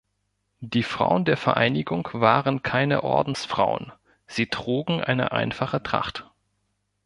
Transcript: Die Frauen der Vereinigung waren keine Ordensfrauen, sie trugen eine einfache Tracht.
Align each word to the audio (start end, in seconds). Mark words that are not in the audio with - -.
Die 0.61 0.81
Frauen 0.81 1.25
der 1.25 1.37
Vereinigung 1.37 2.09
waren 2.13 2.63
keine 2.63 3.03
Ordensfrauen, 3.03 3.91
sie 4.25 4.47
trugen 4.47 4.99
eine 4.99 5.31
einfache 5.31 5.83
Tracht. 5.83 6.27